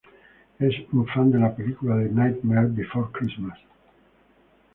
[0.57, 3.59] Es un fan de la película The Nightmare Before Christmas.